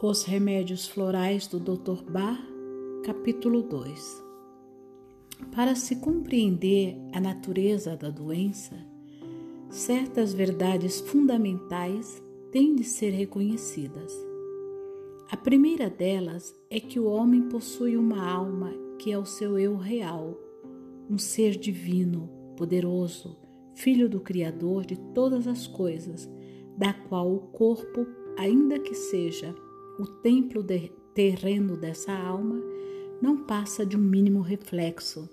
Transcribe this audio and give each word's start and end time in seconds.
Os 0.00 0.22
Remédios 0.22 0.86
Florais 0.86 1.48
do 1.48 1.58
Dr. 1.58 2.04
Bar, 2.08 2.40
capítulo 3.04 3.62
2 3.62 4.24
Para 5.50 5.74
se 5.74 5.96
compreender 5.96 6.96
a 7.12 7.20
natureza 7.20 7.96
da 7.96 8.08
doença, 8.08 8.76
certas 9.68 10.32
verdades 10.32 11.00
fundamentais 11.00 12.22
têm 12.52 12.76
de 12.76 12.84
ser 12.84 13.10
reconhecidas. 13.10 14.14
A 15.32 15.36
primeira 15.36 15.90
delas 15.90 16.54
é 16.70 16.78
que 16.78 17.00
o 17.00 17.06
homem 17.06 17.48
possui 17.48 17.96
uma 17.96 18.24
alma 18.24 18.72
que 19.00 19.10
é 19.10 19.18
o 19.18 19.26
seu 19.26 19.58
eu 19.58 19.76
real, 19.76 20.38
um 21.10 21.18
ser 21.18 21.56
divino, 21.56 22.30
poderoso, 22.56 23.36
filho 23.74 24.08
do 24.08 24.20
Criador 24.20 24.86
de 24.86 24.96
todas 25.12 25.48
as 25.48 25.66
coisas, 25.66 26.30
da 26.76 26.92
qual 26.92 27.34
o 27.34 27.40
corpo, 27.48 28.06
ainda 28.36 28.78
que 28.78 28.94
seja 28.94 29.52
o 29.98 30.06
templo 30.06 30.62
de, 30.62 30.92
terreno 31.12 31.76
dessa 31.76 32.12
alma 32.12 32.62
não 33.20 33.44
passa 33.44 33.84
de 33.84 33.96
um 33.96 34.00
mínimo 34.00 34.40
reflexo 34.40 35.28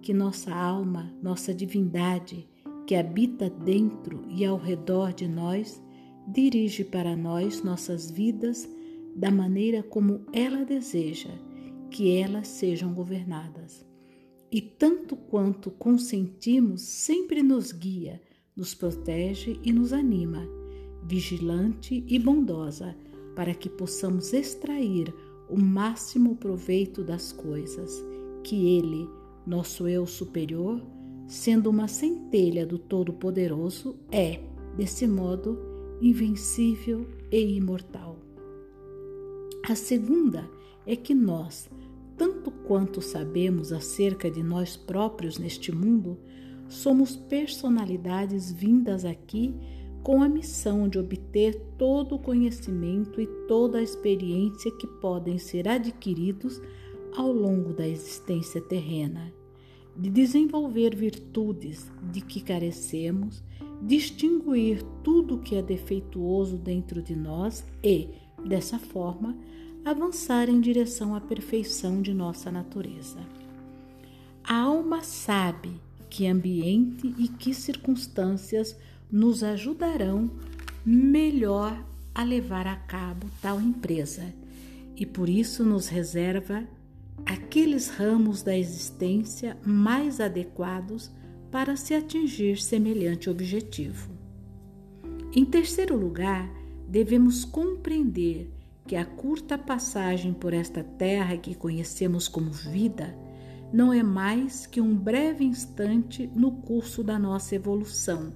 que 0.00 0.14
nossa 0.14 0.54
alma, 0.54 1.12
nossa 1.20 1.52
divindade, 1.52 2.48
que 2.86 2.94
habita 2.94 3.50
dentro 3.50 4.22
e 4.28 4.44
ao 4.44 4.56
redor 4.56 5.12
de 5.12 5.26
nós, 5.26 5.82
dirige 6.28 6.84
para 6.84 7.16
nós 7.16 7.62
nossas 7.62 8.10
vidas 8.10 8.68
da 9.16 9.30
maneira 9.30 9.82
como 9.82 10.24
ela 10.32 10.64
deseja 10.64 11.30
que 11.90 12.16
elas 12.16 12.46
sejam 12.46 12.94
governadas. 12.94 13.84
E 14.50 14.60
tanto 14.60 15.16
quanto 15.16 15.70
consentimos, 15.70 16.82
sempre 16.82 17.42
nos 17.42 17.72
guia, 17.72 18.20
nos 18.56 18.74
protege 18.74 19.58
e 19.64 19.72
nos 19.72 19.92
anima, 19.92 20.46
vigilante 21.04 22.04
e 22.06 22.18
bondosa 22.18 22.96
para 23.34 23.54
que 23.54 23.68
possamos 23.68 24.32
extrair 24.32 25.14
o 25.48 25.58
máximo 25.58 26.36
proveito 26.36 27.02
das 27.02 27.32
coisas 27.32 28.02
que 28.44 28.76
Ele, 28.76 29.08
nosso 29.46 29.88
eu 29.88 30.06
superior, 30.06 30.80
sendo 31.26 31.70
uma 31.70 31.88
centelha 31.88 32.66
do 32.66 32.78
Todo-Poderoso, 32.78 33.96
é, 34.10 34.40
desse 34.76 35.06
modo, 35.06 35.58
invencível 36.00 37.06
e 37.30 37.56
imortal. 37.56 38.18
A 39.68 39.74
segunda 39.74 40.48
é 40.86 40.96
que 40.96 41.14
nós, 41.14 41.68
tanto 42.16 42.50
quanto 42.50 43.00
sabemos 43.00 43.72
acerca 43.72 44.30
de 44.30 44.42
nós 44.42 44.76
próprios 44.76 45.38
neste 45.38 45.70
mundo, 45.70 46.18
somos 46.68 47.16
personalidades 47.16 48.50
vindas 48.50 49.04
aqui 49.04 49.54
com 50.02 50.22
a 50.22 50.28
missão 50.28 50.88
de 50.88 50.98
obter 50.98 51.54
todo 51.76 52.14
o 52.14 52.18
conhecimento 52.18 53.20
e 53.20 53.26
toda 53.46 53.78
a 53.78 53.82
experiência 53.82 54.70
que 54.72 54.86
podem 54.86 55.38
ser 55.38 55.68
adquiridos 55.68 56.60
ao 57.16 57.32
longo 57.32 57.72
da 57.72 57.86
existência 57.86 58.60
terrena, 58.60 59.32
de 59.96 60.08
desenvolver 60.08 60.94
virtudes 60.94 61.90
de 62.10 62.20
que 62.20 62.40
carecemos, 62.40 63.42
distinguir 63.82 64.82
tudo 65.02 65.38
que 65.38 65.56
é 65.56 65.62
defeituoso 65.62 66.56
dentro 66.56 67.02
de 67.02 67.16
nós 67.16 67.64
e, 67.82 68.08
dessa 68.46 68.78
forma, 68.78 69.36
avançar 69.84 70.48
em 70.48 70.60
direção 70.60 71.14
à 71.14 71.20
perfeição 71.20 72.00
de 72.00 72.14
nossa 72.14 72.50
natureza. 72.50 73.18
A 74.44 74.62
alma 74.62 75.02
sabe 75.02 75.70
que 76.08 76.26
ambiente 76.26 77.14
e 77.18 77.28
que 77.28 77.54
circunstâncias 77.54 78.76
nos 79.10 79.42
ajudarão 79.42 80.30
melhor 80.84 81.84
a 82.14 82.22
levar 82.22 82.66
a 82.66 82.76
cabo 82.76 83.26
tal 83.40 83.60
empresa 83.60 84.32
e 84.96 85.06
por 85.06 85.28
isso 85.28 85.64
nos 85.64 85.88
reserva 85.88 86.66
aqueles 87.24 87.88
ramos 87.88 88.42
da 88.42 88.56
existência 88.56 89.56
mais 89.64 90.20
adequados 90.20 91.10
para 91.50 91.76
se 91.76 91.94
atingir 91.94 92.60
semelhante 92.60 93.28
objetivo. 93.28 94.10
Em 95.34 95.44
terceiro 95.44 95.96
lugar, 95.96 96.50
devemos 96.88 97.44
compreender 97.44 98.50
que 98.86 98.96
a 98.96 99.04
curta 99.04 99.56
passagem 99.56 100.32
por 100.32 100.52
esta 100.52 100.82
terra 100.82 101.36
que 101.36 101.54
conhecemos 101.54 102.26
como 102.28 102.50
vida 102.50 103.16
não 103.72 103.92
é 103.92 104.02
mais 104.02 104.66
que 104.66 104.80
um 104.80 104.96
breve 104.96 105.44
instante 105.44 106.28
no 106.34 106.50
curso 106.52 107.04
da 107.04 107.18
nossa 107.18 107.54
evolução 107.54 108.32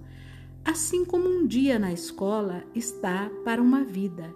assim 0.65 1.05
como 1.05 1.29
um 1.29 1.47
dia 1.47 1.79
na 1.79 1.93
escola 1.93 2.65
está 2.75 3.31
para 3.45 3.61
uma 3.61 3.85
vida. 3.85 4.35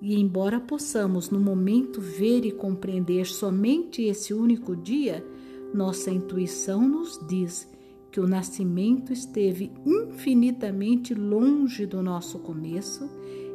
E 0.00 0.20
embora 0.20 0.60
possamos 0.60 1.30
no 1.30 1.40
momento 1.40 2.00
ver 2.00 2.44
e 2.44 2.52
compreender 2.52 3.26
somente 3.26 4.02
esse 4.02 4.34
único 4.34 4.76
dia, 4.76 5.24
nossa 5.72 6.10
intuição 6.10 6.86
nos 6.86 7.18
diz 7.26 7.70
que 8.10 8.20
o 8.20 8.26
nascimento 8.26 9.12
esteve 9.12 9.72
infinitamente 9.86 11.14
longe 11.14 11.86
do 11.86 12.02
nosso 12.02 12.38
começo 12.40 13.08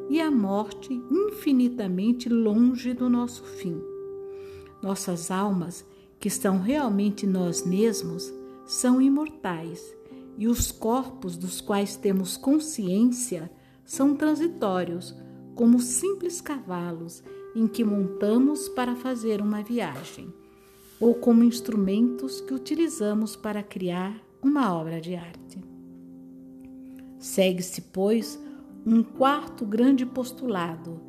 e 0.09 0.19
a 0.19 0.31
morte 0.31 0.93
infinitamente 1.11 2.27
longe 2.29 2.93
do 2.93 3.09
nosso 3.09 3.43
fim. 3.43 3.79
Nossas 4.81 5.29
almas, 5.29 5.85
que 6.19 6.29
são 6.29 6.59
realmente 6.59 7.27
nós 7.27 7.63
mesmos, 7.65 8.33
são 8.65 9.01
imortais 9.01 9.96
e 10.37 10.47
os 10.47 10.71
corpos 10.71 11.35
dos 11.35 11.59
quais 11.59 11.95
temos 11.95 12.37
consciência 12.37 13.49
são 13.83 14.15
transitórios, 14.15 15.15
como 15.55 15.79
simples 15.79 16.39
cavalos 16.39 17.23
em 17.55 17.67
que 17.67 17.83
montamos 17.83 18.69
para 18.69 18.95
fazer 18.95 19.41
uma 19.41 19.63
viagem, 19.63 20.31
ou 20.99 21.15
como 21.15 21.43
instrumentos 21.43 22.39
que 22.41 22.53
utilizamos 22.53 23.35
para 23.35 23.63
criar 23.63 24.15
uma 24.43 24.73
obra 24.75 25.01
de 25.01 25.15
arte. 25.15 25.63
Segue-se, 27.17 27.81
pois, 27.81 28.39
um 28.85 29.01
quarto 29.01 29.65
grande 29.65 30.05
postulado 30.05 31.01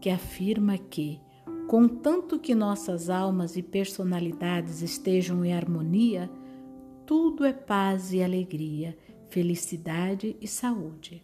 que 0.00 0.08
afirma 0.08 0.78
que, 0.78 1.20
contanto 1.66 2.38
que 2.38 2.54
nossas 2.54 3.10
almas 3.10 3.56
e 3.56 3.62
personalidades 3.62 4.82
estejam 4.82 5.44
em 5.44 5.52
harmonia, 5.52 6.30
tudo 7.06 7.44
é 7.44 7.52
paz 7.52 8.12
e 8.12 8.22
alegria, 8.22 8.98
felicidade 9.30 10.36
e 10.40 10.48
saúde. 10.48 11.22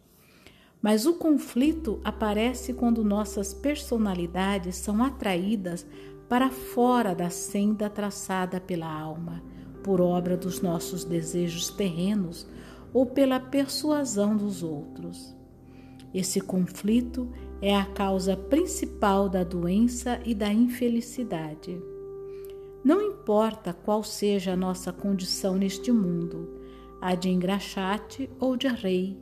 Mas 0.80 1.06
o 1.06 1.14
conflito 1.14 2.00
aparece 2.04 2.72
quando 2.72 3.04
nossas 3.04 3.52
personalidades 3.52 4.76
são 4.76 5.02
atraídas 5.02 5.86
para 6.28 6.50
fora 6.50 7.14
da 7.14 7.30
senda 7.30 7.90
traçada 7.90 8.60
pela 8.60 8.90
alma, 8.90 9.42
por 9.82 10.00
obra 10.00 10.36
dos 10.36 10.62
nossos 10.62 11.04
desejos 11.04 11.68
terrenos 11.68 12.46
ou 12.92 13.04
pela 13.04 13.40
persuasão 13.40 14.36
dos 14.36 14.62
outros. 14.62 15.36
Esse 16.14 16.40
conflito 16.40 17.28
é 17.60 17.74
a 17.74 17.84
causa 17.84 18.36
principal 18.36 19.28
da 19.28 19.42
doença 19.42 20.20
e 20.24 20.34
da 20.34 20.52
infelicidade. 20.52 21.80
Não 22.84 23.00
importa 23.00 23.72
qual 23.72 24.02
seja 24.02 24.52
a 24.52 24.56
nossa 24.56 24.92
condição 24.92 25.56
neste 25.56 25.92
mundo, 25.92 26.60
a 27.00 27.14
de 27.14 27.28
engraxate 27.28 28.28
ou 28.40 28.56
de 28.56 28.66
rei, 28.66 29.16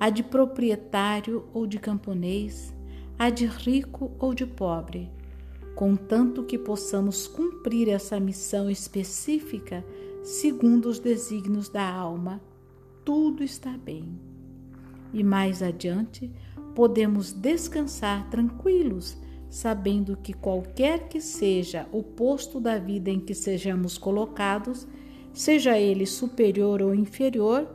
a 0.00 0.10
de 0.10 0.22
proprietário 0.22 1.44
ou 1.52 1.66
de 1.66 1.78
camponês, 1.78 2.74
a 3.16 3.30
de 3.30 3.46
rico 3.46 4.10
ou 4.18 4.34
de 4.34 4.44
pobre, 4.44 5.10
contanto 5.76 6.42
que 6.42 6.58
possamos 6.58 7.28
cumprir 7.28 7.88
essa 7.88 8.18
missão 8.18 8.68
específica 8.68 9.84
segundo 10.24 10.86
os 10.86 10.98
desígnios 10.98 11.68
da 11.68 11.88
alma, 11.88 12.40
tudo 13.04 13.44
está 13.44 13.70
bem. 13.78 14.18
E 15.12 15.22
mais 15.22 15.62
adiante, 15.62 16.30
podemos 16.74 17.32
descansar 17.32 18.28
tranquilos 18.28 19.16
sabendo 19.48 20.16
que 20.16 20.32
qualquer 20.32 21.08
que 21.08 21.20
seja 21.20 21.86
o 21.90 22.02
posto 22.02 22.60
da 22.60 22.78
vida 22.78 23.10
em 23.10 23.18
que 23.18 23.34
sejamos 23.34 23.96
colocados, 23.96 24.86
seja 25.32 25.78
ele 25.78 26.06
superior 26.06 26.82
ou 26.82 26.94
inferior, 26.94 27.66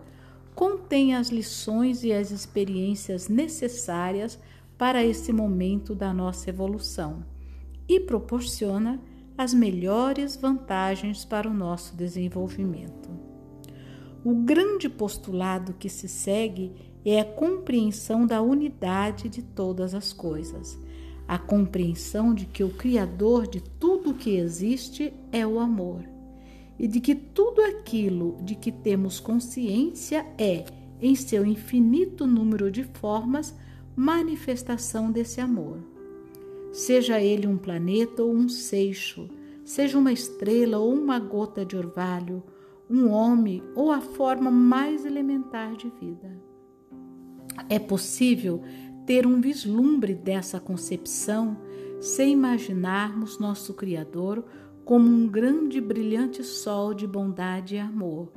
contém 0.53 1.15
as 1.15 1.29
lições 1.29 2.03
e 2.03 2.13
as 2.13 2.29
experiências 2.29 3.27
necessárias 3.27 4.39
para 4.77 5.03
esse 5.03 5.33
momento 5.33 5.95
da 5.95 6.13
nossa 6.13 6.49
evolução 6.49 7.25
e 7.87 7.99
proporciona 7.99 9.01
as 9.35 9.53
melhores 9.53 10.35
vantagens 10.35 11.25
para 11.25 11.49
o 11.49 11.53
nosso 11.53 11.95
desenvolvimento. 11.95 13.09
O 14.23 14.35
grande 14.35 14.87
postulado 14.87 15.73
que 15.73 15.89
se 15.89 16.07
segue 16.07 16.71
é 17.03 17.19
a 17.19 17.25
compreensão 17.25 18.25
da 18.25 18.41
unidade 18.41 19.27
de 19.27 19.41
todas 19.41 19.93
as 19.93 20.13
coisas 20.13 20.79
a 21.27 21.37
compreensão 21.37 22.33
de 22.33 22.45
que 22.45 22.63
o 22.63 22.69
Criador 22.69 23.47
de 23.47 23.61
tudo 23.61 24.11
o 24.11 24.13
que 24.13 24.35
existe 24.37 25.13
é 25.31 25.45
o 25.45 25.59
amor 25.59 26.03
e 26.77 26.87
de 26.87 26.99
que 26.99 27.15
tudo 27.15 27.61
aquilo 27.61 28.37
de 28.41 28.55
que 28.55 28.71
temos 28.71 29.19
consciência 29.19 30.25
é, 30.37 30.65
em 31.01 31.15
seu 31.15 31.45
infinito 31.45 32.25
número 32.25 32.71
de 32.71 32.83
formas, 32.83 33.55
manifestação 33.95 35.11
desse 35.11 35.39
amor. 35.39 35.77
seja 36.71 37.21
ele 37.21 37.45
um 37.45 37.57
planeta 37.57 38.23
ou 38.23 38.33
um 38.33 38.49
seixo, 38.49 39.29
seja 39.63 39.97
uma 39.97 40.11
estrela 40.11 40.79
ou 40.79 40.91
uma 40.91 41.19
gota 41.19 41.63
de 41.63 41.77
orvalho, 41.77 42.41
um 42.89 43.09
homem 43.09 43.61
ou 43.75 43.91
a 43.91 44.01
forma 44.01 44.49
mais 44.49 45.05
elementar 45.05 45.75
de 45.75 45.89
vida. 46.01 46.35
É 47.69 47.77
possível 47.77 48.61
ter 49.05 49.27
um 49.27 49.41
vislumbre 49.41 50.13
dessa 50.13 50.59
concepção 50.59 51.57
sem 51.99 52.33
imaginarmos 52.33 53.39
nosso 53.39 53.73
Criador 53.73 54.43
como 54.85 55.07
um 55.07 55.27
grande 55.27 55.77
e 55.77 55.81
brilhante 55.81 56.43
sol 56.43 56.93
de 56.93 57.07
bondade 57.07 57.75
e 57.75 57.79
amor, 57.79 58.31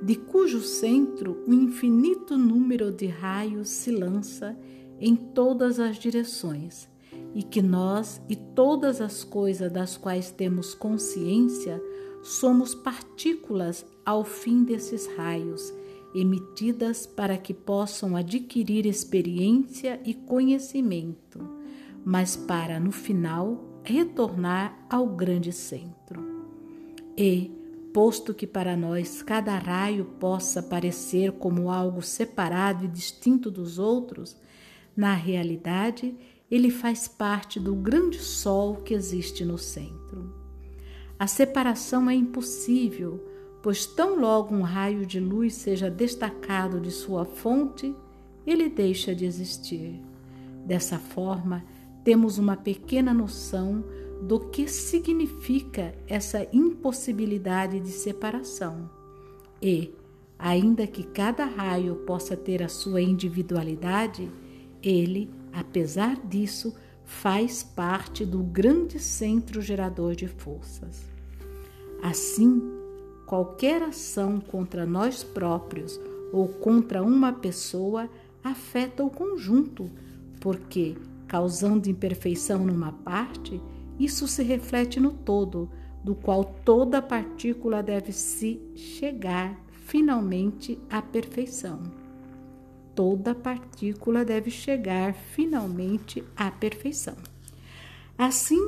de 0.00 0.14
cujo 0.14 0.60
centro 0.60 1.42
um 1.46 1.52
infinito 1.52 2.36
número 2.36 2.92
de 2.92 3.06
raios 3.06 3.68
se 3.68 3.90
lança 3.90 4.56
em 5.00 5.16
todas 5.16 5.80
as 5.80 5.96
direções, 5.96 6.88
e 7.34 7.42
que 7.42 7.60
nós 7.60 8.20
e 8.28 8.36
todas 8.36 9.00
as 9.00 9.24
coisas 9.24 9.70
das 9.70 9.96
quais 9.96 10.30
temos 10.30 10.74
consciência 10.74 11.82
somos 12.22 12.74
partículas 12.74 13.84
ao 14.04 14.24
fim 14.24 14.64
desses 14.64 15.06
raios, 15.16 15.72
emitidas 16.14 17.06
para 17.06 17.36
que 17.36 17.52
possam 17.52 18.16
adquirir 18.16 18.86
experiência 18.86 20.00
e 20.04 20.14
conhecimento, 20.14 21.40
mas 22.04 22.36
para, 22.36 22.80
no 22.80 22.90
final, 22.90 23.80
retornar 23.84 24.86
ao 24.88 25.06
grande 25.06 25.52
centro. 25.52 26.22
E, 27.16 27.50
posto 27.92 28.32
que 28.32 28.46
para 28.46 28.76
nós 28.76 29.22
cada 29.22 29.58
raio 29.58 30.04
possa 30.20 30.62
parecer 30.62 31.32
como 31.32 31.70
algo 31.70 32.02
separado 32.02 32.84
e 32.84 32.88
distinto 32.88 33.50
dos 33.50 33.78
outros, 33.78 34.36
na 34.96 35.14
realidade 35.14 36.14
ele 36.50 36.70
faz 36.70 37.06
parte 37.06 37.60
do 37.60 37.74
grande 37.74 38.18
sol 38.18 38.76
que 38.76 38.94
existe 38.94 39.44
no 39.44 39.58
centro. 39.58 40.34
A 41.18 41.26
separação 41.26 42.08
é 42.08 42.14
impossível, 42.14 43.24
pois 43.62 43.86
tão 43.86 44.18
logo 44.18 44.54
um 44.54 44.62
raio 44.62 45.04
de 45.04 45.18
luz 45.18 45.54
seja 45.54 45.90
destacado 45.90 46.80
de 46.80 46.90
sua 46.90 47.24
fonte, 47.24 47.94
ele 48.46 48.68
deixa 48.68 49.14
de 49.14 49.24
existir. 49.24 50.00
Dessa 50.64 50.98
forma, 50.98 51.64
temos 52.04 52.38
uma 52.38 52.56
pequena 52.56 53.12
noção 53.12 53.84
do 54.22 54.40
que 54.40 54.68
significa 54.68 55.94
essa 56.06 56.46
impossibilidade 56.52 57.80
de 57.80 57.90
separação. 57.90 58.90
E, 59.60 59.92
ainda 60.38 60.86
que 60.86 61.02
cada 61.02 61.44
raio 61.44 61.96
possa 62.06 62.36
ter 62.36 62.62
a 62.62 62.68
sua 62.68 63.00
individualidade, 63.00 64.30
ele, 64.82 65.30
apesar 65.52 66.16
disso, 66.26 66.74
faz 67.04 67.62
parte 67.62 68.24
do 68.24 68.38
grande 68.38 68.98
centro 68.98 69.60
gerador 69.60 70.14
de 70.14 70.28
forças. 70.28 71.02
Assim, 72.02 72.62
qualquer 73.28 73.82
ação 73.82 74.40
contra 74.40 74.84
nós 74.84 75.22
próprios 75.22 76.00
ou 76.32 76.48
contra 76.48 77.02
uma 77.02 77.32
pessoa 77.32 78.08
afeta 78.42 79.04
o 79.04 79.10
conjunto, 79.10 79.88
porque, 80.40 80.96
causando 81.28 81.88
imperfeição 81.88 82.64
numa 82.64 82.90
parte, 82.90 83.60
isso 84.00 84.26
se 84.26 84.42
reflete 84.42 84.98
no 84.98 85.12
todo, 85.12 85.70
do 86.02 86.14
qual 86.14 86.42
toda 86.42 87.02
partícula 87.02 87.82
deve 87.82 88.12
se 88.12 88.60
chegar 88.74 89.56
finalmente 89.84 90.78
à 90.90 91.00
perfeição 91.00 92.08
toda 92.98 93.32
partícula 93.32 94.24
deve 94.24 94.50
chegar 94.50 95.14
finalmente 95.14 96.24
à 96.34 96.50
perfeição. 96.50 97.14
Assim, 98.18 98.58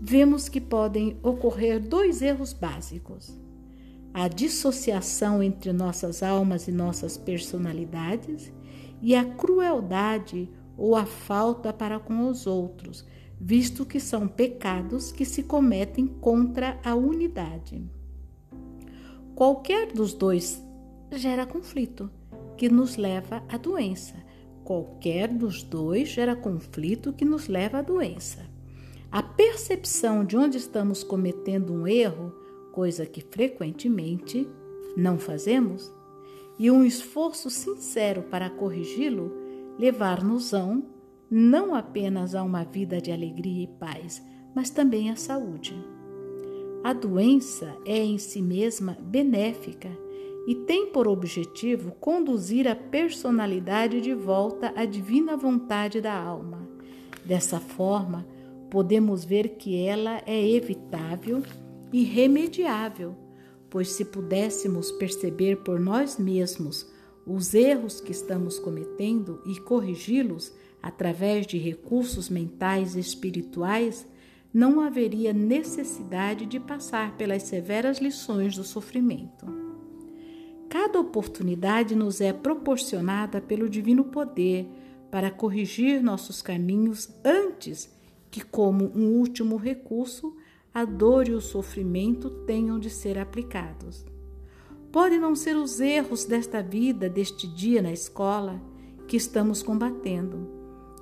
vemos 0.00 0.48
que 0.48 0.60
podem 0.60 1.16
ocorrer 1.24 1.80
dois 1.80 2.22
erros 2.22 2.52
básicos: 2.52 3.36
a 4.12 4.28
dissociação 4.28 5.42
entre 5.42 5.72
nossas 5.72 6.22
almas 6.22 6.66
e 6.68 6.72
nossas 6.72 7.16
personalidades 7.16 8.52
e 9.00 9.14
a 9.14 9.24
crueldade 9.24 10.48
ou 10.76 10.96
a 10.96 11.06
falta 11.06 11.72
para 11.72 11.98
com 11.98 12.28
os 12.28 12.46
outros, 12.46 13.04
visto 13.40 13.86
que 13.86 14.00
são 14.00 14.26
pecados 14.26 15.12
que 15.12 15.24
se 15.24 15.42
cometem 15.42 16.06
contra 16.06 16.78
a 16.84 16.94
unidade. 16.94 17.82
Qualquer 19.34 19.92
dos 19.92 20.12
dois 20.12 20.62
gera 21.12 21.46
conflito 21.46 22.10
que 22.56 22.68
nos 22.68 22.96
leva 22.96 23.42
à 23.48 23.56
doença. 23.56 24.14
Qualquer 24.64 25.28
dos 25.28 25.62
dois 25.62 26.08
gera 26.08 26.36
conflito 26.36 27.12
que 27.12 27.24
nos 27.24 27.48
leva 27.48 27.78
à 27.78 27.82
doença. 27.82 28.44
A 29.10 29.22
percepção 29.22 30.24
de 30.24 30.36
onde 30.36 30.58
estamos 30.58 31.02
cometendo 31.02 31.72
um 31.72 31.86
erro, 31.86 32.32
coisa 32.72 33.06
que 33.06 33.20
frequentemente 33.20 34.48
não 34.96 35.18
fazemos, 35.18 35.92
e 36.58 36.70
um 36.70 36.84
esforço 36.84 37.48
sincero 37.48 38.22
para 38.24 38.50
corrigi-lo, 38.50 39.32
levar-nos-ão 39.78 40.84
não 41.30 41.74
apenas 41.74 42.34
a 42.34 42.42
uma 42.42 42.64
vida 42.64 43.00
de 43.00 43.10
alegria 43.10 43.64
e 43.64 43.66
paz, 43.66 44.22
mas 44.54 44.68
também 44.68 45.10
à 45.10 45.16
saúde. 45.16 45.74
A 46.82 46.92
doença 46.92 47.76
é 47.84 47.98
em 47.98 48.18
si 48.18 48.42
mesma 48.42 48.96
benéfica 49.00 49.90
e 50.46 50.54
tem 50.54 50.86
por 50.86 51.06
objetivo 51.06 51.92
conduzir 51.92 52.66
a 52.66 52.74
personalidade 52.74 54.00
de 54.00 54.14
volta 54.14 54.72
à 54.74 54.84
divina 54.84 55.36
vontade 55.36 56.00
da 56.00 56.14
alma. 56.14 56.68
Dessa 57.24 57.60
forma, 57.60 58.26
podemos 58.70 59.24
ver 59.24 59.50
que 59.50 59.76
ela 59.76 60.22
é 60.26 60.50
evitável 60.50 61.42
e 61.92 62.04
remediável, 62.04 63.16
pois 63.68 63.90
se 63.90 64.04
pudéssemos 64.04 64.90
perceber 64.92 65.56
por 65.58 65.78
nós 65.78 66.18
mesmos 66.18 66.90
os 67.26 67.54
erros 67.54 68.00
que 68.00 68.12
estamos 68.12 68.58
cometendo 68.58 69.40
e 69.46 69.60
corrigi-los 69.60 70.52
através 70.82 71.46
de 71.46 71.58
recursos 71.58 72.28
mentais 72.28 72.96
e 72.96 73.00
espirituais, 73.00 74.06
não 74.52 74.80
haveria 74.80 75.32
necessidade 75.32 76.46
de 76.46 76.58
passar 76.58 77.16
pelas 77.16 77.44
severas 77.44 77.98
lições 77.98 78.56
do 78.56 78.64
sofrimento. 78.64 79.46
Cada 80.68 80.98
oportunidade 80.98 81.94
nos 81.94 82.20
é 82.20 82.32
proporcionada 82.32 83.40
pelo 83.40 83.68
divino 83.68 84.04
poder 84.04 84.68
para 85.10 85.30
corrigir 85.30 86.02
nossos 86.02 86.40
caminhos 86.40 87.10
antes 87.24 87.92
que, 88.30 88.40
como 88.40 88.90
um 88.94 89.18
último 89.18 89.56
recurso, 89.56 90.36
a 90.72 90.84
dor 90.84 91.28
e 91.28 91.32
o 91.32 91.40
sofrimento 91.40 92.30
tenham 92.30 92.78
de 92.78 92.88
ser 92.88 93.18
aplicados. 93.18 94.04
Podem 94.92 95.18
não 95.18 95.34
ser 95.34 95.56
os 95.56 95.80
erros 95.80 96.24
desta 96.24 96.62
vida, 96.62 97.08
deste 97.08 97.46
dia 97.46 97.82
na 97.82 97.92
escola, 97.92 98.60
que 99.06 99.16
estamos 99.16 99.62
combatendo. 99.62 100.48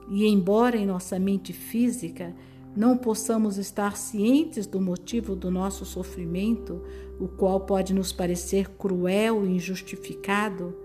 E, 0.08 0.26
embora 0.26 0.76
em 0.76 0.86
nossa 0.86 1.18
mente 1.18 1.52
física 1.52 2.34
não 2.74 2.96
possamos 2.96 3.58
estar 3.58 3.96
cientes 3.96 4.66
do 4.66 4.80
motivo 4.80 5.34
do 5.34 5.50
nosso 5.50 5.84
sofrimento, 5.84 6.82
o 7.18 7.26
qual 7.26 7.60
pode 7.60 7.92
nos 7.92 8.12
parecer 8.12 8.68
cruel 8.70 9.44
e 9.44 9.56
injustificado, 9.56 10.76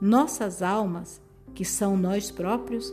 nossas 0.00 0.62
almas, 0.62 1.20
que 1.54 1.64
são 1.64 1.96
nós 1.96 2.30
próprios, 2.30 2.92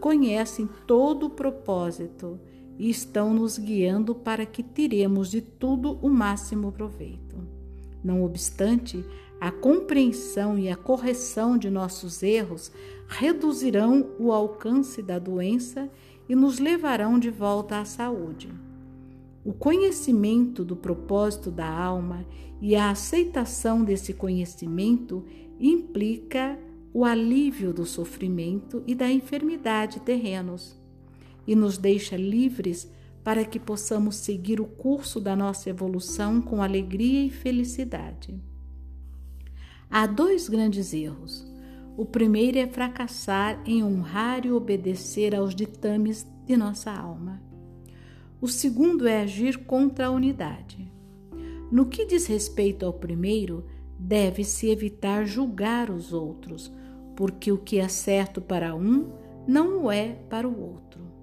conhecem 0.00 0.68
todo 0.86 1.26
o 1.26 1.30
propósito 1.30 2.38
e 2.78 2.90
estão 2.90 3.32
nos 3.32 3.58
guiando 3.58 4.14
para 4.14 4.44
que 4.44 4.62
tiremos 4.62 5.30
de 5.30 5.40
tudo 5.40 5.98
o 6.02 6.08
máximo 6.08 6.72
proveito. 6.72 7.36
Não 8.02 8.24
obstante, 8.24 9.04
a 9.40 9.50
compreensão 9.50 10.58
e 10.58 10.68
a 10.68 10.76
correção 10.76 11.56
de 11.56 11.70
nossos 11.70 12.22
erros 12.22 12.72
reduzirão 13.06 14.10
o 14.18 14.32
alcance 14.32 15.02
da 15.02 15.18
doença 15.18 15.90
e 16.28 16.34
nos 16.34 16.58
levarão 16.58 17.18
de 17.18 17.30
volta 17.30 17.78
à 17.78 17.84
saúde. 17.84 18.52
O 19.44 19.52
conhecimento 19.52 20.64
do 20.64 20.74
propósito 20.74 21.50
da 21.50 21.68
alma 21.68 22.24
e 22.60 22.74
a 22.74 22.90
aceitação 22.90 23.84
desse 23.84 24.14
conhecimento 24.14 25.24
implica 25.60 26.58
o 26.92 27.04
alívio 27.04 27.72
do 27.72 27.84
sofrimento 27.84 28.82
e 28.86 28.94
da 28.94 29.10
enfermidade 29.10 30.00
terrenos 30.00 30.83
e 31.46 31.54
nos 31.54 31.78
deixa 31.78 32.16
livres 32.16 32.90
para 33.22 33.44
que 33.44 33.58
possamos 33.58 34.16
seguir 34.16 34.60
o 34.60 34.66
curso 34.66 35.18
da 35.18 35.34
nossa 35.34 35.70
evolução 35.70 36.42
com 36.42 36.62
alegria 36.62 37.24
e 37.24 37.30
felicidade. 37.30 38.38
Há 39.90 40.06
dois 40.06 40.48
grandes 40.48 40.92
erros. 40.92 41.46
O 41.96 42.04
primeiro 42.04 42.58
é 42.58 42.66
fracassar 42.66 43.62
em 43.64 43.82
honrar 43.82 44.44
e 44.44 44.50
obedecer 44.50 45.34
aos 45.34 45.54
ditames 45.54 46.26
de 46.44 46.56
nossa 46.56 46.90
alma. 46.90 47.40
O 48.40 48.48
segundo 48.48 49.06
é 49.06 49.22
agir 49.22 49.58
contra 49.64 50.08
a 50.08 50.10
unidade. 50.10 50.92
No 51.70 51.86
que 51.86 52.04
diz 52.04 52.26
respeito 52.26 52.84
ao 52.84 52.92
primeiro, 52.92 53.64
deve-se 53.98 54.68
evitar 54.68 55.24
julgar 55.24 55.88
os 55.88 56.12
outros, 56.12 56.70
porque 57.16 57.50
o 57.50 57.58
que 57.58 57.78
é 57.78 57.88
certo 57.88 58.40
para 58.42 58.74
um 58.74 59.12
não 59.46 59.84
o 59.84 59.90
é 59.90 60.12
para 60.28 60.48
o 60.48 60.60
outro. 60.60 61.13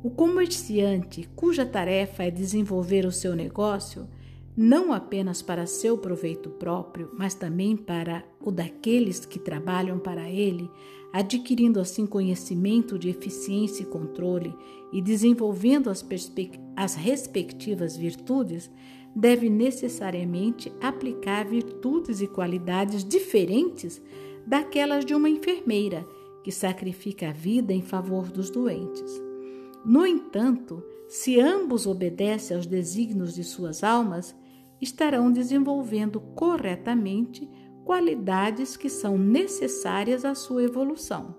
O 0.00 0.10
comerciante, 0.10 1.28
cuja 1.34 1.66
tarefa 1.66 2.22
é 2.22 2.30
desenvolver 2.30 3.04
o 3.04 3.10
seu 3.10 3.34
negócio, 3.34 4.06
não 4.56 4.92
apenas 4.92 5.42
para 5.42 5.66
seu 5.66 5.98
proveito 5.98 6.50
próprio, 6.50 7.10
mas 7.18 7.34
também 7.34 7.76
para 7.76 8.24
o 8.40 8.52
daqueles 8.52 9.26
que 9.26 9.40
trabalham 9.40 9.98
para 9.98 10.30
ele, 10.30 10.70
adquirindo 11.12 11.80
assim 11.80 12.06
conhecimento 12.06 12.96
de 12.96 13.08
eficiência 13.08 13.82
e 13.82 13.86
controle 13.86 14.54
e 14.92 15.02
desenvolvendo 15.02 15.90
as, 15.90 16.06
as 16.76 16.94
respectivas 16.94 17.96
virtudes, 17.96 18.70
deve 19.16 19.50
necessariamente 19.50 20.72
aplicar 20.80 21.44
virtudes 21.44 22.20
e 22.20 22.28
qualidades 22.28 23.04
diferentes 23.04 24.00
daquelas 24.46 25.04
de 25.04 25.14
uma 25.14 25.28
enfermeira 25.28 26.06
que 26.44 26.52
sacrifica 26.52 27.30
a 27.30 27.32
vida 27.32 27.72
em 27.72 27.82
favor 27.82 28.28
dos 28.28 28.48
doentes. 28.48 29.27
No 29.88 30.04
entanto, 30.04 30.84
se 31.08 31.40
ambos 31.40 31.86
obedecem 31.86 32.54
aos 32.54 32.66
desígnios 32.66 33.34
de 33.34 33.42
suas 33.42 33.82
almas, 33.82 34.36
estarão 34.82 35.32
desenvolvendo 35.32 36.20
corretamente 36.20 37.48
qualidades 37.86 38.76
que 38.76 38.90
são 38.90 39.16
necessárias 39.16 40.26
à 40.26 40.34
sua 40.34 40.62
evolução. 40.62 41.34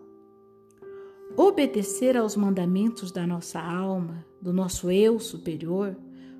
Obedecer 1.37 2.17
aos 2.17 2.35
mandamentos 2.35 3.11
da 3.11 3.27
nossa 3.27 3.61
alma, 3.61 4.25
do 4.41 4.51
nosso 4.51 4.89
eu 4.89 5.19
superior, 5.19 5.95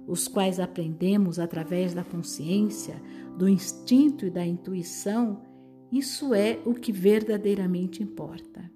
os 0.08 0.28
quais 0.28 0.60
aprendemos 0.60 1.38
através 1.38 1.94
da 1.94 2.04
consciência, 2.04 3.00
do 3.38 3.48
instinto 3.48 4.26
e 4.26 4.32
da 4.32 4.44
intuição, 4.44 5.44
isso 5.92 6.34
é 6.34 6.60
o 6.66 6.74
que 6.74 6.92
verdadeiramente 6.92 8.02
importa. 8.02 8.68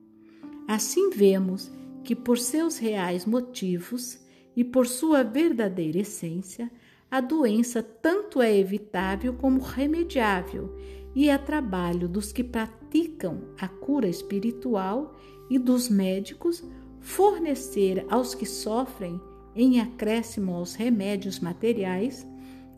Assim 0.68 1.10
vemos 1.10 1.72
que, 2.04 2.16
por 2.16 2.38
seus 2.38 2.78
reais 2.78 3.26
motivos 3.26 4.20
e 4.56 4.64
por 4.64 4.88
sua 4.88 5.24
verdadeira 5.24 6.00
essência, 6.00 6.72
a 7.10 7.22
doença 7.22 7.84
tanto 7.84 8.42
é 8.42 8.58
evitável 8.58 9.34
como 9.34 9.62
remediável 9.62 10.76
e 11.16 11.30
é 11.30 11.38
trabalho 11.38 12.08
dos 12.08 12.32
que 12.32 12.44
praticam 12.44 13.42
a 13.60 13.68
cura 13.68 14.08
espiritual 14.08 15.16
e 15.50 15.60
dos 15.60 15.90
médicos 15.90 16.64
fornecer 17.00 18.06
aos 18.10 18.34
que 18.34 18.46
sofrem, 18.46 19.22
em 19.56 19.80
acréscimo 19.80 20.56
aos 20.56 20.74
remédios 20.74 21.40
materiais, 21.40 22.26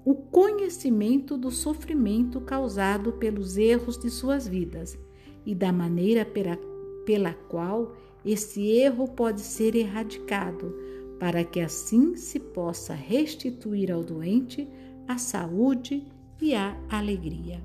o 0.03 0.13
conhecimento 0.13 1.37
do 1.37 1.49
sofrimento 1.49 2.41
causado 2.41 3.13
pelos 3.13 3.57
erros 3.57 3.97
de 3.97 4.09
suas 4.09 4.47
vidas 4.47 4.97
e 5.45 5.55
da 5.55 5.71
maneira 5.71 6.25
pela, 6.25 6.57
pela 7.05 7.33
qual 7.33 7.95
esse 8.25 8.67
erro 8.71 9.07
pode 9.07 9.41
ser 9.41 9.75
erradicado 9.75 10.75
para 11.19 11.43
que 11.43 11.59
assim 11.59 12.15
se 12.15 12.39
possa 12.39 12.93
restituir 12.93 13.91
ao 13.91 14.03
doente 14.03 14.67
a 15.07 15.17
saúde 15.17 16.03
e 16.41 16.55
a 16.55 16.75
alegria. 16.89 17.61